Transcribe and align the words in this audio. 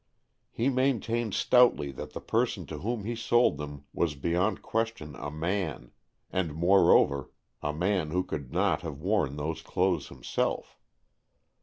He 0.49 0.67
maintained 0.67 1.35
stoutly 1.35 1.91
that 1.91 2.13
the 2.13 2.21
person 2.21 2.65
to 2.65 2.79
whom 2.79 3.03
he 3.03 3.15
sold 3.15 3.57
them 3.59 3.85
was 3.93 4.15
beyond 4.15 4.63
question 4.63 5.15
a 5.15 5.29
man, 5.29 5.91
and 6.31 6.55
moreover 6.55 7.29
a 7.61 7.71
man 7.71 8.09
who 8.09 8.23
could 8.23 8.51
not 8.51 8.81
have 8.81 8.97
worn 8.99 9.35
those 9.35 9.61
clothes 9.61 10.07
himself. 10.07 10.79